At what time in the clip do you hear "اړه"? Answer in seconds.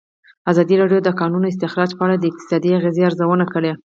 2.05-2.15